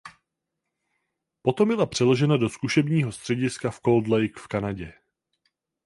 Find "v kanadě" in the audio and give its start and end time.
4.39-4.93